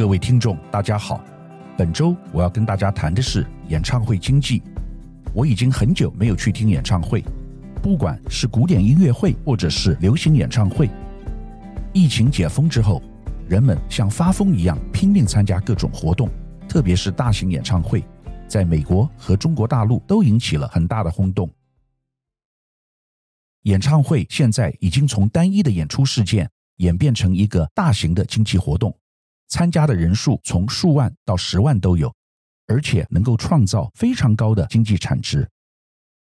[0.00, 1.22] 各位听众，大家好。
[1.76, 4.62] 本周我要跟大家谈的是演唱会经济。
[5.34, 7.22] 我已经很久没有去听演唱会，
[7.82, 10.88] 不管是古典音乐会或者是流行演唱会。
[11.92, 13.02] 疫情解封之后，
[13.46, 16.30] 人们像发疯一样拼命参加各种活动，
[16.66, 18.02] 特别是大型演唱会，
[18.48, 21.46] 在美国和中国大陆都引起了很大的轰动。
[23.64, 28.96] 演唱会现在已经从单一的演出事件演变成一个大型的经济活动。
[29.50, 32.12] 参加的人数从数万到十万都有，
[32.66, 35.46] 而且能够创造非常高的经济产值。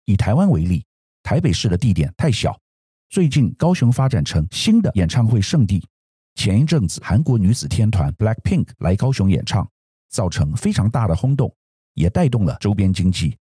[0.05, 0.83] 以台湾为例，
[1.21, 2.59] 台北市的地点太小，
[3.09, 5.85] 最近高雄发展成新的演唱会圣地。
[6.35, 9.69] 前一阵子韩国女子天团 BLACKPINK 来高雄演唱，
[10.09, 11.53] 造成非常大的轰动，
[11.93, 13.37] 也带动了周边经济。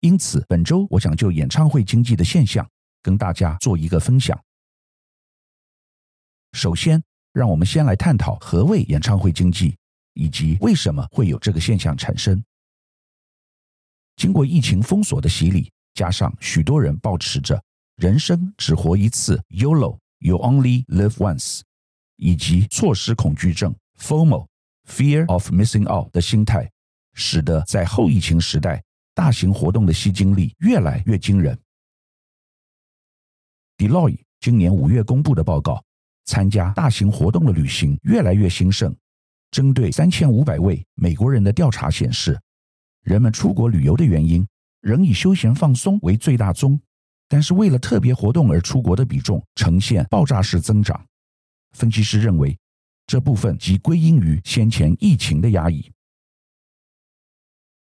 [0.00, 2.68] 因此，本周我想就演唱会经济的现象
[3.00, 4.38] 跟大家做一个分享。
[6.52, 7.02] 首先，
[7.34, 9.76] 让我们先来探讨何谓演唱会经济，
[10.12, 12.42] 以及为什么会有这个现象产生。
[14.14, 17.60] 经过疫情封锁的洗礼，加上许多人抱持着
[17.98, 21.62] “人生只活一次 ”（YOLO，You Only Live Once）
[22.14, 26.70] 以及错失恐惧症 （FOMO，Fear of Missing Out） 的心态，
[27.14, 28.80] 使得在后疫情时代，
[29.12, 31.58] 大型活动的吸金力越来越惊人。
[33.76, 35.82] Deloitte 今年五月公布的报告。
[36.24, 38.94] 参加大型活动的旅行越来越兴盛。
[39.50, 42.40] 针对三千五百位美国人的调查显示，
[43.02, 44.46] 人们出国旅游的原因
[44.80, 46.80] 仍以休闲放松为最大宗，
[47.28, 51.06] 但是为了特别活动而出国的比重呈现爆炸式增长。
[51.72, 52.58] 分析师认为，
[53.06, 55.92] 这部分即归因于先前疫情的压抑。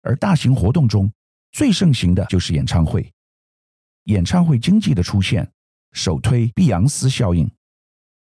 [0.03, 1.11] 而大型活动中
[1.53, 3.11] 最盛行的就是演唱会。
[4.05, 5.51] 演唱会经济的出现，
[5.93, 7.51] 首推碧昂斯效应。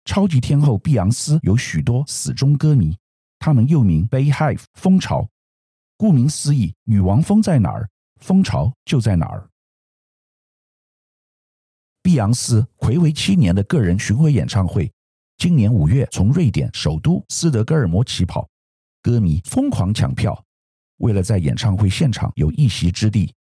[0.05, 2.97] 超级天后碧昂斯有许多死忠歌迷，
[3.39, 5.29] 他们又名 Bayhive 蜂巢。
[5.97, 7.89] 顾名思义，女王蜂在哪儿，
[8.21, 9.49] 蜂巢就在哪儿。
[12.03, 14.93] 碧昂斯睽违七年的个人巡回演唱会，
[15.39, 18.49] 今年五月从瑞典首都斯德哥尔摩起跑，
[19.01, 20.45] 歌迷疯狂抢票，
[20.97, 23.33] 为了在演唱会现场有一席之地，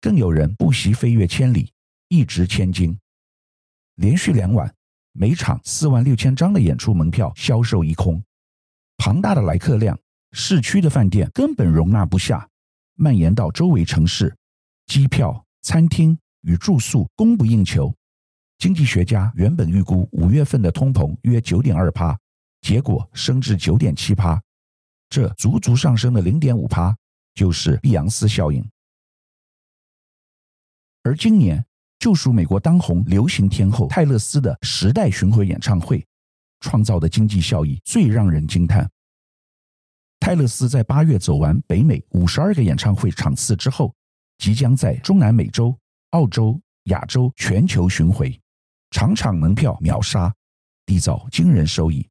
[0.00, 1.72] 更有人不惜飞越千里，
[2.06, 2.96] 一掷千金，
[3.96, 4.72] 连续两晚。
[5.18, 8.22] 每场四万六千张的演出门票销售一空，
[8.98, 9.98] 庞大的来客量，
[10.32, 12.46] 市区的饭店根本容纳不下，
[12.96, 14.36] 蔓延到周围城市，
[14.86, 17.94] 机票、餐厅与住宿供不应求。
[18.58, 22.14] 经济学家原本预估五月份的通膨约九点二趴，
[22.60, 24.38] 结果升至九点七趴，
[25.08, 26.94] 这足足上升了零点五趴，
[27.34, 28.62] 就是碧昂斯效应。
[31.02, 31.64] 而今年。
[31.98, 36.04] 就属美国当红流行天后泰勒斯的时代巡回演唱会，
[36.60, 38.88] 创造的经济效益最让人惊叹。
[40.20, 43.94] 泰勒斯在八月走完北美五十二个演唱会场次之后，
[44.38, 45.76] 即将在中南美洲、
[46.10, 48.38] 澳洲、亚洲全球巡回，
[48.90, 50.34] 场场门票秒杀，
[50.84, 52.06] 缔造惊人收益。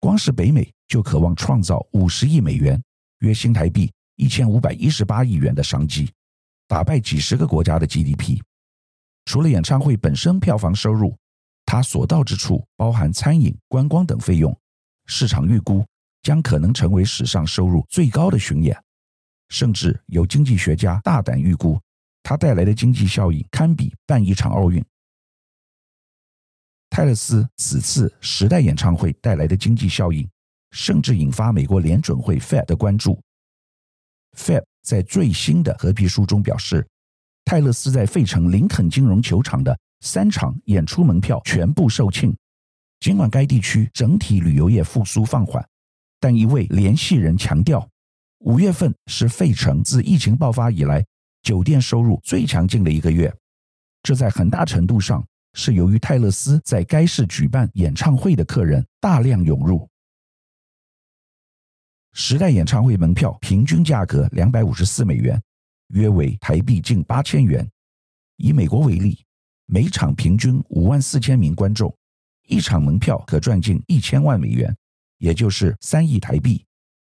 [0.00, 2.82] 光是北美就渴望创造五十亿美元
[3.20, 6.10] （约新台币一千五百一十八亿元）的商机，
[6.68, 8.40] 打败几十个国家的 GDP。
[9.26, 11.16] 除了演唱会本身票房收入，
[11.64, 14.54] 它所到之处包含餐饮、观光等费用，
[15.06, 15.84] 市场预估
[16.22, 18.78] 将可能成为史上收入最高的巡演，
[19.48, 21.80] 甚至有经济学家大胆预估，
[22.22, 24.84] 它带来的经济效益堪比办一场奥运。
[26.90, 30.28] 泰勒斯此次时代演唱会带来的经济效应，
[30.70, 33.18] 甚至引发美国联准会 Fed 的关注。
[34.36, 36.86] Fed 在最新的合皮书中表示。
[37.44, 42.34] 泰勒斯在费城林肯金融球场的三场演出门票全部售罄。
[43.00, 45.62] 尽管该地区整体旅游业复苏放缓，
[46.18, 47.86] 但一位联系人强调，
[48.38, 51.04] 五月份是费城自疫情爆发以来
[51.42, 53.34] 酒店收入最强劲的一个月。
[54.02, 55.22] 这在很大程度上
[55.52, 59.86] 是由于泰勒斯在该市举办演唱会的客人大量涌入。
[62.14, 65.38] 时代演唱会门票平均价格两百五十四美元。
[65.94, 67.68] 约为台币近八千元。
[68.36, 69.24] 以美国为例，
[69.66, 71.94] 每场平均五万四千名观众，
[72.48, 74.76] 一场门票可赚近一千万美元，
[75.18, 76.64] 也就是三亿台币。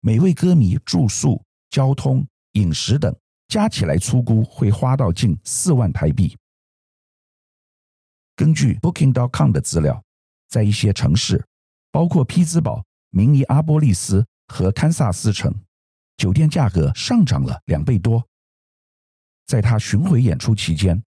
[0.01, 3.15] 每位歌迷住宿、交通、饮食等
[3.47, 6.37] 加起来，粗估会花到近四万台币。
[8.35, 10.03] 根据 Booking.com 的资料，
[10.49, 11.41] 在一些城市，
[11.91, 15.55] 包括匹兹堡、明尼阿波利斯和堪萨斯城，
[16.17, 18.21] 酒店价格上涨了两倍多。
[19.45, 21.01] 在他巡回演出期间，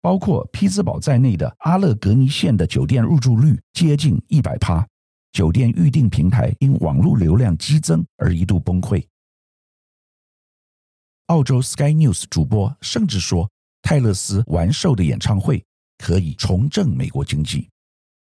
[0.00, 4.86] 包括匹兹堡在内的阿勒格尼县的酒店入住率接近一百趴，
[5.32, 9.04] 酒店预订平台因网络流量激增而一度崩溃。
[11.26, 13.50] 澳洲 Sky News 主播甚至说，
[13.80, 15.64] 泰勒斯完售的演唱会
[15.96, 17.70] 可以重振美国经济。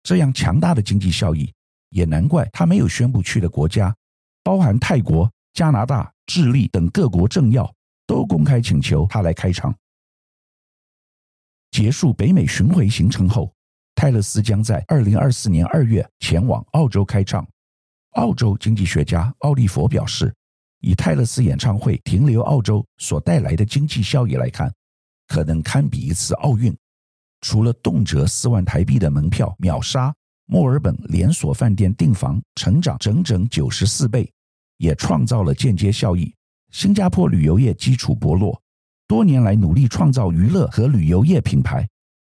[0.03, 1.53] 这样强大的经济效益，
[1.89, 3.95] 也难怪他没有宣布去的国家，
[4.43, 7.71] 包含泰国、加拿大、智利等各国政要，
[8.11, 9.73] 都公开请求他来开场。
[11.71, 13.53] 结束北美巡回行程后，
[13.95, 17.47] 泰勒斯将在二零二四年二月前往澳洲开唱。
[18.15, 20.35] 澳洲经济学家奥利弗表示，
[20.81, 24.69] 以泰勒斯演唱会停留澳洲所带来的经济效益来看，
[25.29, 26.77] 可能堪比一次奥运。
[27.39, 30.13] 除了动辄四万台币的门票秒杀，
[30.47, 34.29] 墨尔本连锁饭店订房成长整整九十四倍，
[34.79, 36.35] 也创造了间接效益。
[36.71, 38.61] 新加坡旅游业基础薄弱，
[39.05, 41.85] 多年来努力创造娱乐和旅游业品牌，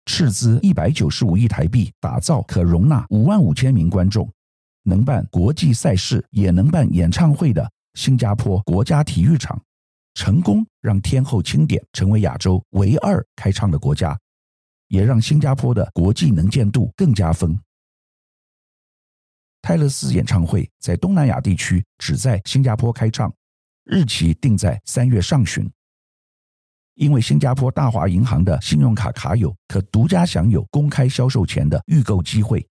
[0.04, 4.30] 斥资一百九十五亿台币打造可容纳五万五千名观众、
[4.82, 7.68] 能办国际赛事也能办演唱会的。
[7.94, 9.58] 新加坡国家体育场
[10.12, 14.18] 成功让天后钦点成为亚洲唯二开唱的国家，
[14.88, 17.58] 也让新加坡的国际能见度更加丰。
[19.62, 23.32] 泰勒斯演唱会在东南亚地区只在新加坡开唱，
[23.86, 25.68] 日期定在三月上旬。
[26.94, 32.66] 因为新加坡大华银行的信用卡卡友可独家享有公开销售前的预购机会，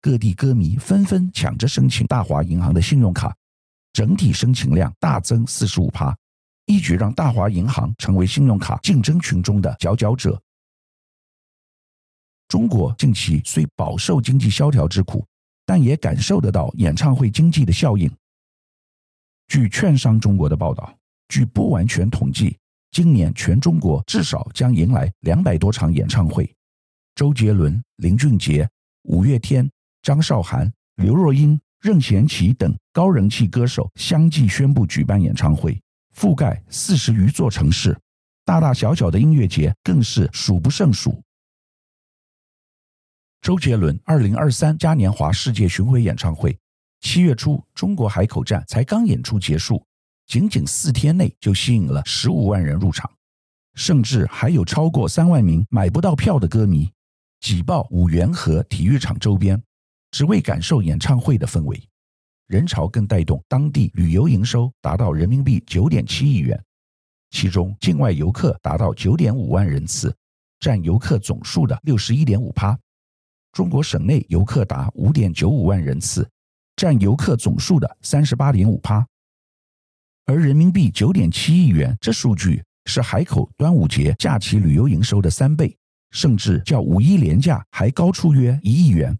[0.00, 3.34] 各地歌迷纷纷抢着申请大华银行的信用卡。
[3.92, 6.16] 整体申请量大增四十五趴，
[6.66, 10.40] 一举让大华银行成为信用卡竞争群中的佼佼者。
[12.48, 15.24] 中国近期虽饱受经济萧条之苦，
[15.64, 18.10] 但也感受得到演唱会经济的效应。
[19.50, 22.56] 据券商中国的报道，据不完全统计，
[22.92, 26.48] 今年全中国至少将迎来两百多场演唱会，
[27.16, 28.70] 周杰伦、林俊杰、
[29.02, 29.68] 五月天、
[30.02, 31.60] 张韶涵、刘若英。
[31.80, 35.80] 任贤齐等高人气歌手相继宣布举办演唱会，
[36.14, 37.98] 覆盖四十余座城市，
[38.44, 41.22] 大大小小的音乐节更是数不胜数。
[43.40, 46.54] 周杰伦二零二三嘉年华世界巡回演唱会，
[47.00, 49.84] 七月初中国海口站才刚演出结束，
[50.26, 53.10] 仅仅四天内就吸引了十五万人入场，
[53.74, 56.90] 甚至还有超过三万名买不到票的歌迷
[57.40, 59.60] 挤爆五缘河体育场周边。
[60.12, 61.80] 只为感受演唱会的氛围，
[62.48, 66.60] 人潮更带动当地旅游营收达到人民币九点七亿元，
[67.30, 70.12] 其中境外游客达到九点五万人次，
[70.58, 72.74] 占游客总数的六十一点五趴；
[73.52, 76.28] 中国省内游客达五点九五万人次，
[76.80, 79.06] 占游客总数的三十八点五趴。
[80.24, 85.76] 而人民币九点七亿元这数据是海口端午节假期旅游营收的三倍，
[86.10, 89.14] 甚至较五一连假还高出约一亿元。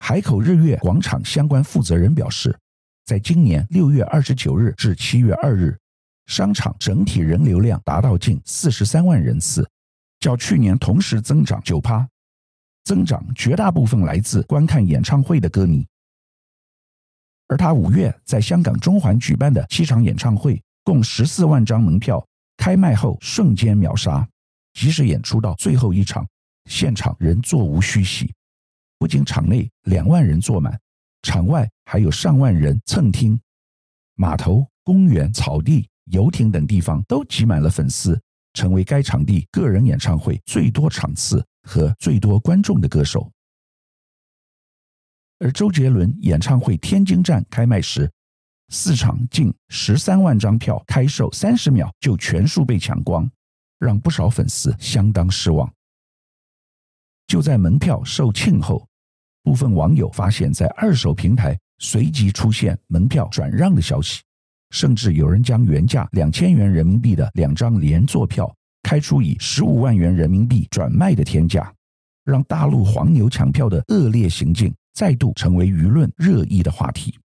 [0.00, 2.58] 海口日月广场相关负责人表示，
[3.04, 5.78] 在今年六月二十九日至七月二日，
[6.26, 9.64] 商场整体人流量达到近四十三万人次，
[10.18, 12.08] 较去年同时增长九趴，
[12.84, 15.86] 增长绝大部分来自观看演唱会的歌迷。
[17.48, 22.24] 而他五月在香港中环举办的七场演唱会，共十四万张门票，
[22.56, 24.26] 开卖后瞬间秒杀，
[24.72, 26.26] 即使演出到最后一场，
[26.70, 28.32] 现场仍座无虚席。
[28.98, 30.78] 不仅场内两万人坐满，
[31.22, 33.38] 场外还有上万人蹭听，
[34.14, 38.18] 码头、公园、草地、游艇等地方都挤满了粉丝，
[38.54, 43.30] 成为该场地个人演唱会最多场次和最多观众的歌手。
[45.38, 48.10] 而周杰伦演唱会天津站开卖时，
[48.68, 53.28] 四场近十三万张票开售三十秒就全数被抢光，
[53.78, 55.70] 让不少粉丝相当失望。
[57.26, 58.86] 就在门票售罄后，
[59.42, 64.22] 部分网友发现，在二手平台随即出现门票转让的消息，
[64.70, 68.54] 甚至有人将原价两千元人民币的两张连座票
[68.84, 71.74] 开出以十五万元人民币转卖的天价，
[72.22, 77.18] 让大陆黄牛抢票的恶劣行径再度成为舆论热议的话题。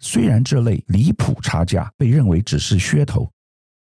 [0.00, 3.30] 虽然这类离谱差价被认为只是噱头，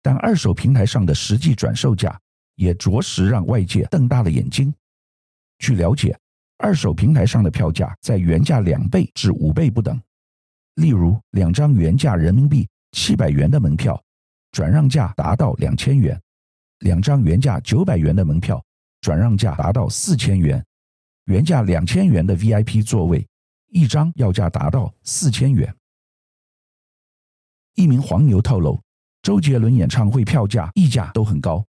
[0.01, 2.17] 但二手平台上的实际转售价
[2.55, 4.73] 也着实让外界瞪大了眼睛。
[5.59, 6.17] 据了解，
[6.57, 10.01] 二手平台上的票价在原价两倍至五倍不等。
[10.75, 14.01] 例如，两张原价人民币七百元的门票，
[14.51, 16.17] 转让价达到两千元；
[16.79, 18.63] 两张原价九百元的门票，
[19.01, 20.61] 转让价达到四千元；
[21.25, 23.27] 原价两千元的 VIP 座位，
[23.67, 25.73] 一张要价达到四千元。
[27.75, 28.81] 一名黄牛透露，
[29.21, 31.65] 周杰伦演唱会票价溢价都很高，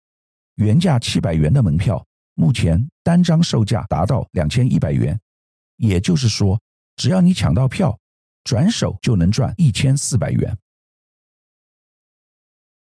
[0.56, 2.04] 原价七百元的门票。
[2.34, 5.20] 目前单张售价达到两千一百元，
[5.76, 6.58] 也就是说，
[6.96, 7.98] 只要你抢到票，
[8.44, 10.56] 转手就能赚一千四百元。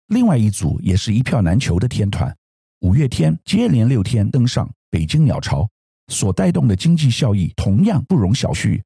[0.09, 2.35] 另外一组也是一票难求的天团，
[2.81, 5.69] 五月天接连六天登上北京鸟巢，
[6.09, 8.83] 所带动的经济效益同样不容小觑。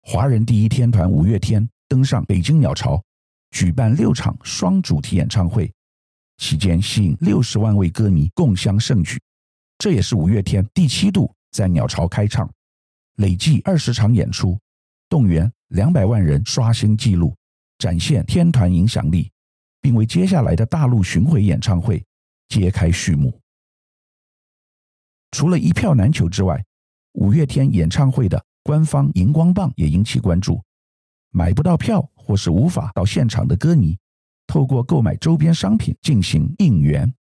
[0.00, 3.02] 华人第一天团五月天登上北京鸟巢，
[3.50, 5.70] 举办六场双主题演唱会，
[6.38, 9.20] 期间吸引六十万位歌迷共襄盛举。
[9.76, 12.50] 这也是五月天第七度在鸟巢开唱，
[13.16, 14.58] 累计二十场演出，
[15.10, 17.36] 动员两百万人刷新纪录，
[17.78, 19.30] 展现天团影响力，
[19.80, 22.04] 并为接下来的大陆巡回演唱会
[22.48, 23.38] 揭开序幕。
[25.32, 26.64] 除了一票难求之外，
[27.12, 30.62] 五月天演唱会的官方荧光棒也引起关注。
[31.30, 33.98] 买不到票或是无法到现场的歌迷，
[34.46, 37.12] 透过购买周边商品进行应援。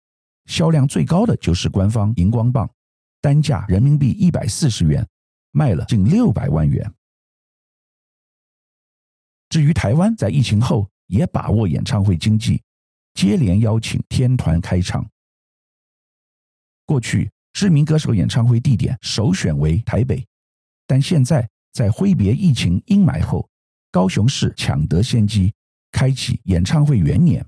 [0.47, 2.71] 销量最高的就是官方荧光棒，
[3.21, 5.05] 单价人民币一百四十元，
[5.51, 6.93] 卖了近六百万元。
[9.55, 12.61] 至于台湾，在疫情后也把握演唱会经济，
[13.15, 15.09] 接连邀请天团开唱。
[16.85, 20.27] 过去知名歌手演唱会地点首选为台北。
[20.89, 23.49] 但现在，在挥别疫情阴霾后，
[23.93, 25.55] 高雄市抢得先机，
[25.93, 27.47] 开启演唱会元年。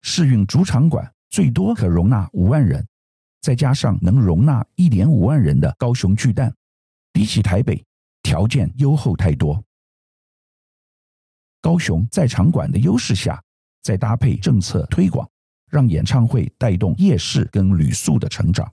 [0.00, 2.82] 试运主场馆最多可容纳五万人，
[3.42, 6.50] 再加上能容纳一点五万人的高雄巨蛋，
[7.12, 7.84] 比起台北
[8.22, 9.62] 条件优厚太多。
[11.62, 13.40] 高雄在场馆的优势下，
[13.82, 15.26] 再搭配政策推广，
[15.70, 18.70] 让演唱会带动夜市跟旅宿的成长。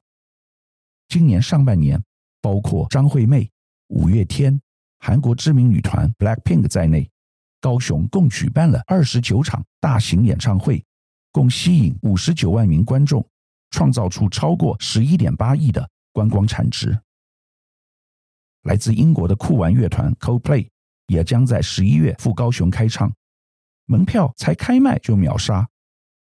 [1.08, 2.03] 今年上半年，
[2.41, 3.50] 包括张惠妹。
[3.89, 4.62] 五月天、
[5.00, 7.10] 韩国知名女团 BLACKPINK 在内，
[7.60, 10.86] 高雄共举办了二十九场大型演唱会，
[11.31, 13.27] 共吸引五十九万名观众，
[13.72, 17.00] 创造出超过十一点八亿的观光产值。
[18.63, 20.69] 来自英国的酷玩乐团 Coldplay
[21.10, 23.12] 也将在十一月赴高雄开唱，
[23.86, 25.68] 门票才开卖就秒杀，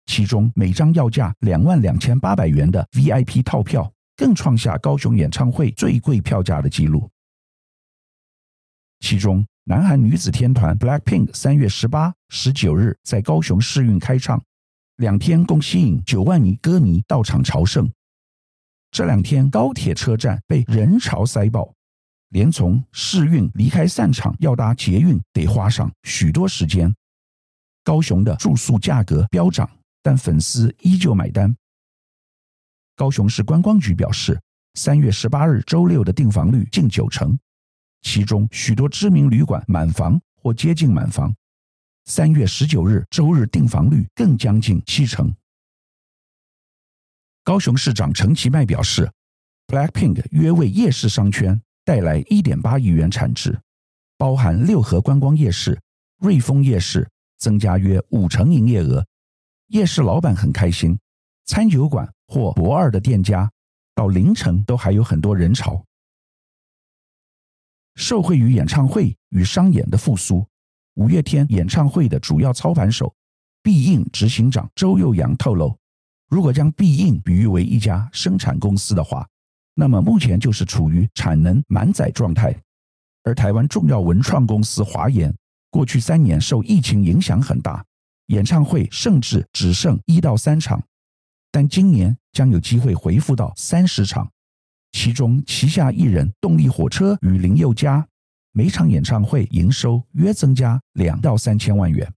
[0.06, 7.10] 其中每张要价两万两千八百元的 VIP 套票，更创下高雄演唱会最贵票价的纪录。
[9.02, 14.42] 其中，南韩女子天团 BLACKPINK 三月十八、十九日在高雄试运开唱，
[14.96, 17.92] 两天共吸引九万名歌迷到场朝圣。
[18.92, 21.75] 这两天高铁车站被人潮塞爆，
[22.36, 26.94] 连从试运离开散场要搭捷运得花上许多时间。
[27.82, 29.70] 高雄的住宿价格飙涨，
[30.04, 31.56] 但粉丝依旧买单。
[32.94, 34.38] 高雄市观光局表示，
[34.74, 37.40] 三月十八日周六的订房率近九成。
[38.02, 41.34] 其中许多知名旅馆满房或接近满房，
[42.04, 45.34] 三月十九日周日订房率更将近七成。
[47.46, 49.10] 高雄市长陈其迈表示
[49.68, 53.58] ，BLACKPINK 约为夜市商圈带来一点八亿元产值，
[54.18, 55.80] 包含六合观光夜市、
[56.18, 59.06] 瑞丰夜市增加约五成营业额，
[59.68, 60.98] 夜市老板很开心，
[61.46, 63.50] 餐酒馆或博二的店家
[63.94, 65.86] 到凌晨都还有很多人潮。
[67.94, 70.46] 受惠于演唱会与商演的复苏，
[70.96, 73.14] 五月天演唱会的主要操盘手
[73.62, 75.78] 必应执行长周佑阳透露，
[76.30, 79.26] 如果将必应比喻为一家生产公司的话，
[79.76, 82.56] 那么目前就是处于产能满载状态。
[83.24, 85.36] 而台湾重要文创公司华研，
[85.70, 87.86] 过去三年受疫情影响很大，
[88.28, 90.82] 演唱会甚至只剩一到三场，
[91.52, 94.32] 但今年将有机会恢复到三十场。
[94.92, 98.08] 其中，旗下艺人动力火车与林宥嘉
[98.54, 102.10] 每场演唱会营收约增加两到三千万元。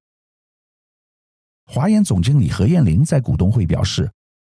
[1.64, 4.10] 华研总经理何彦霖在股东会表示，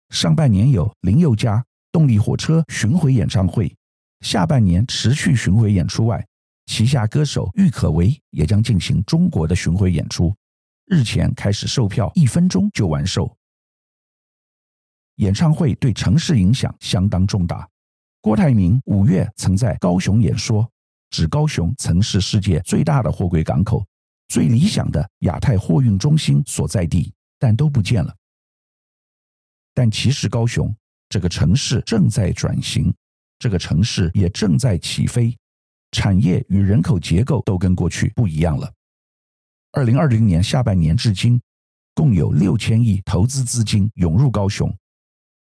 [0.09, 3.73] 上半年有林宥嘉、动力火车巡回演唱会，
[4.21, 6.25] 下半年持续巡回演出外，
[6.65, 10.35] 旗下歌手郁可唯也将进行中国的巡回演出，
[10.87, 13.37] 日前开始售票，一分钟就完售。
[15.17, 17.69] 演唱会对城市影响相当重大。
[18.21, 20.67] 郭台铭五月曾在高雄演说，
[21.11, 23.85] 指高雄曾是世界最大的货柜港口、
[24.29, 28.15] 最理想的亚太货运中心所在地，但都不见了。
[29.75, 30.75] 但其实高雄
[31.13, 32.91] 这个城市正在转型，
[33.37, 35.37] 这个城市也正在起飞，
[35.91, 38.73] 产业与人口结构都跟过去不一样了。
[39.73, 41.39] 二零二零年下半年至今，
[41.93, 44.75] 共有六千亿投资资金涌入高雄，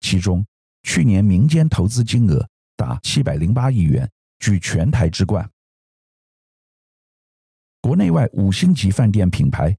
[0.01, 0.45] 其中
[0.83, 2.47] 去年民间投资金额。
[2.75, 5.49] 达七百零八亿元，居全台之冠。
[7.81, 9.75] 国内外五星级饭店品牌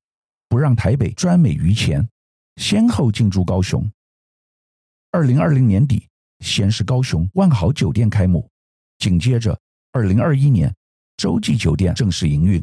[0.49, 2.09] 不让台北专美于前，
[2.57, 3.89] 先后进驻高雄。
[5.15, 6.09] 二零二零年底，
[6.41, 8.51] 先是高雄万豪酒店开幕，
[8.99, 9.57] 紧接着
[9.93, 10.75] 二零二一年
[11.17, 12.61] 洲际酒店正式营运，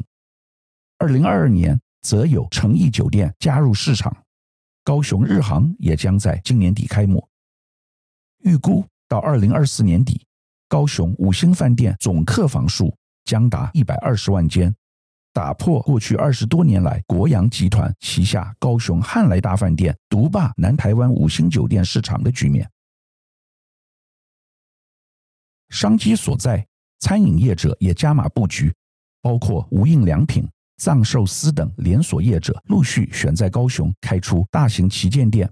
[0.98, 4.14] 二零二二年则有诚毅酒店加入市场，
[4.84, 7.26] 高雄日航也将在今年底开幕。
[8.40, 10.26] 预估到二零二四年底，
[10.68, 12.94] 高雄五星饭店总客房数
[13.24, 14.76] 将达一百二十万间。
[15.32, 22.70] 打破过去二十多年来国阳集团旗下高雄汉来大饭店独霸南台湾五星酒店市场的局面。
[25.70, 26.66] 商机所在，
[26.98, 28.74] 餐饮业者也加码布局，
[29.22, 30.46] 包括无印良品、
[30.76, 35.50] 藏寿司等连锁业者陆续选在高雄开出大型旗舰店。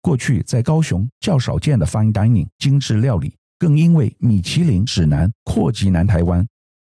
[0.00, 6.48] 过去在高雄较少见的 Fine Dining 精致料理，更因为米其林指南扩及南台湾。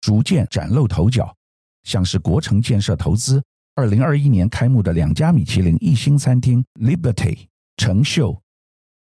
[0.05, 1.35] 逐渐崭露头角，
[1.83, 3.43] 像是国城建设投资
[3.75, 7.47] 二零二一年开幕的两家米其林一星餐厅 Liberty
[7.79, 8.39] 成秀，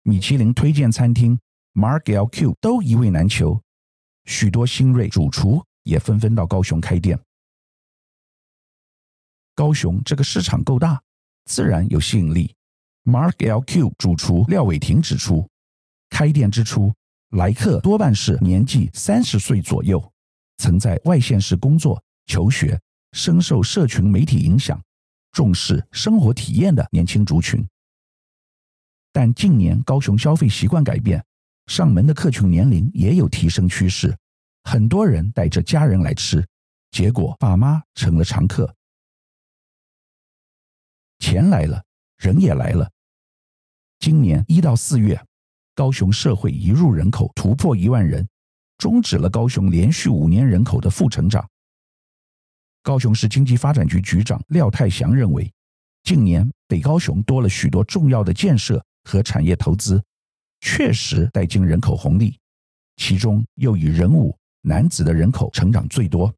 [0.03, 1.37] 米其林推荐餐厅
[1.73, 3.61] Mark LQ 都一位难求，
[4.23, 7.19] 许多新锐主厨也纷纷到高雄开店。
[9.53, 11.03] 高雄这个市场够大，
[11.43, 12.55] 自然有吸引力。
[13.03, 15.45] Mark LQ 主厨廖伟霆指出，
[16.09, 16.93] 开店之初
[17.31, 20.12] 来客多半是年纪三十岁左右。
[20.63, 22.79] 曾在外县市工作、求学，
[23.11, 24.81] 深受社群媒体影响，
[25.33, 27.67] 重视生活体验的年轻族群。
[29.11, 31.21] 但近年高雄消费习惯改变，
[31.67, 34.17] 上门的客群年龄也有提升趋势，
[34.63, 36.47] 很多人带着家人来吃，
[36.91, 38.73] 结果爸妈成了常客。
[41.19, 41.83] 钱来了，
[42.15, 42.89] 人也来了。
[43.99, 45.21] 今年一到四月，
[45.75, 48.25] 高雄社会移入人口突破一万人。
[48.83, 51.49] 终止了高雄连续五年人口的负成长。
[52.81, 55.49] 高雄市经济发展局局长廖泰祥认为，
[56.03, 60.03] 近年北高雄多了许多重要的建设和产业投资，
[60.59, 62.37] 确实带进人口红利，
[62.97, 66.35] 其中又以人武男子的人口成长最多。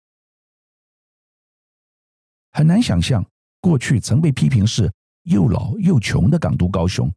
[2.52, 3.26] 很难想象，
[3.60, 4.93] 过去曾被批评是
[5.24, 7.12] 又老又穷的港都高雄，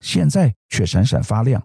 [0.00, 1.64] 现在却闪闪发亮，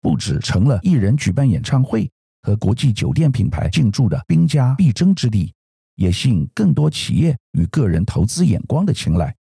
[0.00, 2.10] 不止成了艺人举办演唱会。
[2.42, 5.52] 和国际酒店品牌进驻的兵家必争之地，
[5.96, 9.34] 也吸引更多企业与个人投资眼光的青睐。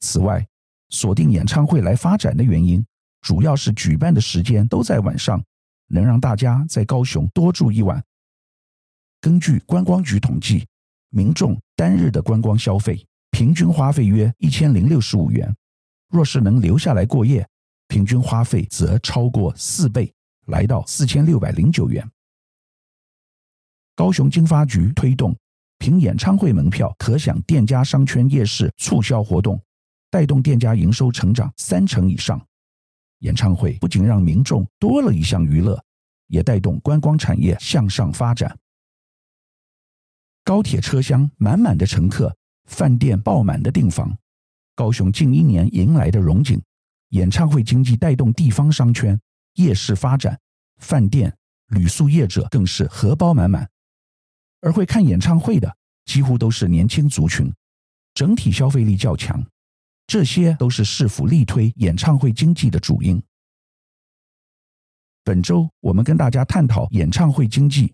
[0.00, 0.46] 此外，
[0.90, 2.84] 锁定演唱会来发展的原因，
[3.22, 5.42] 主要是举办的时间都在晚上，
[5.88, 8.02] 能让大家在高雄多住一晚。
[9.20, 10.66] 根据观光局统计，
[11.10, 15.52] 民众单日的观光消费平均花费约一千零六十五元，
[16.08, 17.48] 若是能留下来过夜，
[17.88, 20.12] 平均花费则超过四倍。
[20.46, 22.08] 来到四千六百零九元。
[23.94, 25.34] 高雄经发局推动
[25.78, 29.62] 凭演唱会门票可享店家商圈夜市促销活动，
[30.10, 32.40] 带动店家营收成长三成以上。
[33.20, 35.82] 演唱会不仅让民众多了一项娱乐，
[36.26, 38.56] 也带动观光产业向上发展。
[40.44, 44.16] 高铁车厢满满的乘客，饭店爆满的订房，
[44.74, 46.62] 高雄近一年迎来的荣景，
[47.08, 49.18] 演唱会经济带动地方商圈。
[49.56, 50.38] 夜市发展，
[50.78, 51.36] 饭店、
[51.68, 53.68] 旅宿业者更是荷包满满，
[54.60, 57.52] 而会看演唱会的几乎都是年轻族群，
[58.14, 59.44] 整体消费力较强，
[60.06, 63.22] 这些都是市府力推演唱会经济的主因。
[65.24, 67.92] 本周我们跟大家探讨演唱会经济，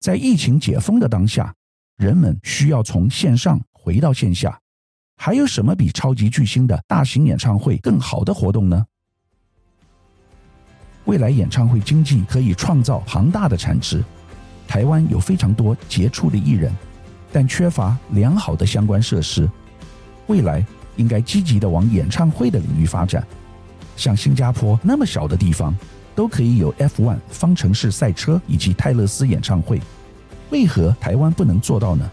[0.00, 1.54] 在疫情解封的当下，
[1.96, 4.60] 人们需要从线上回到线下，
[5.16, 8.84] 还有什么比超级巨星的大型演唱会更好的活动呢？
[11.08, 14.04] 未来演唱会经济可以创造庞大的产值。
[14.66, 16.70] 台湾有非常多杰出的艺人，
[17.32, 19.48] 但缺乏良好的相关设施。
[20.26, 20.62] 未来
[20.96, 23.26] 应该积极地往演唱会的领域发展。
[23.96, 25.74] 像新加坡那么小的地方，
[26.14, 29.80] 都可以有 F1 方程式赛车以及泰勒斯演唱会，
[30.50, 32.08] 为何台湾不能做到呢？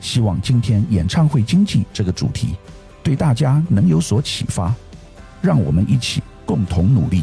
[0.00, 2.56] 希望今天演唱会经济这个主题
[3.04, 4.74] 对大家能有所启发，
[5.40, 7.22] 让我们一起共同努力。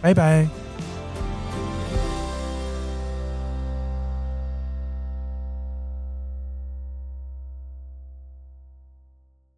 [0.00, 0.67] 拜拜。